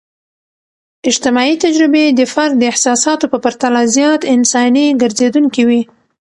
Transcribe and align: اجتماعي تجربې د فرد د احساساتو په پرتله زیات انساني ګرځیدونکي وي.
اجتماعي 1.09 1.53
تجربې 1.63 2.05
د 2.19 2.21
فرد 2.33 2.53
د 2.57 2.63
احساساتو 2.71 3.25
په 3.33 3.37
پرتله 3.45 3.81
زیات 3.95 4.21
انساني 4.35 4.85
ګرځیدونکي 5.01 5.63
وي. 5.69 5.81